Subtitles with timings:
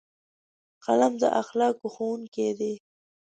[0.85, 2.73] قلم د اخلاقو ښوونکی دی